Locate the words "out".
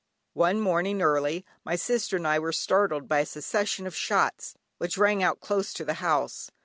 5.21-5.41